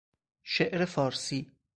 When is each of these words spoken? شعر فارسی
شعر 0.43 0.85
فارسی 0.85 1.51